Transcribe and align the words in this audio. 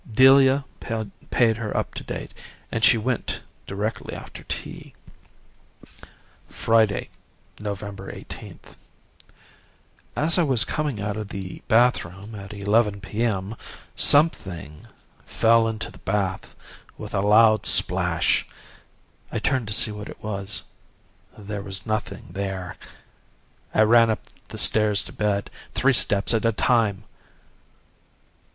Delia 0.11 0.65
paid 0.79 1.57
her 1.57 1.77
up 1.77 1.93
to 1.93 2.03
date, 2.03 2.31
and 2.71 2.83
she 2.83 2.97
went 2.97 3.43
directly 3.67 4.15
after 4.15 4.41
tea. 4.45 4.95
"Friday, 6.49 7.09
November 7.59 8.11
18th. 8.11 8.73
As 10.15 10.39
I 10.39 10.41
was 10.43 10.65
coming 10.65 10.99
out 10.99 11.17
of 11.17 11.27
the 11.29 11.61
bathroom 11.67 12.33
at 12.33 12.51
11 12.51 13.01
p.m. 13.01 13.55
something 13.95 14.87
fell 15.23 15.67
into 15.67 15.91
the 15.91 15.99
bath 15.99 16.55
with 16.97 17.13
a 17.13 17.21
loud 17.21 17.67
splash. 17.67 18.47
I 19.31 19.37
turned 19.37 19.67
to 19.67 19.73
see 19.75 19.91
what 19.91 20.09
it 20.09 20.23
was 20.23 20.63
there 21.37 21.61
was 21.61 21.85
nothing 21.85 22.25
there. 22.31 22.75
I 23.71 23.83
ran 23.83 24.09
up 24.09 24.25
the 24.47 24.57
stairs 24.57 25.03
to 25.03 25.13
bed, 25.13 25.51
three 25.75 25.93
steps 25.93 26.33
at 26.33 26.43
a 26.43 26.51
time! 26.53 27.03